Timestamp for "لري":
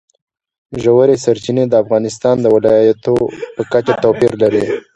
4.43-4.65